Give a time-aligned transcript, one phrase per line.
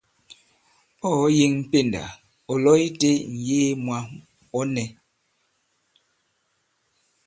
[1.07, 2.03] Ɔ̂ ɔ̀ yeŋ pendà
[2.51, 3.97] ɔ̀ lo itē ì-ŋ̀yee mu mwà,
[4.57, 4.87] ɔ̌ nɛ̄.